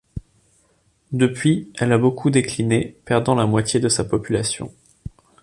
[1.11, 4.71] Depuis, elle a beaucoup décliné, perdant la moitié de sa population.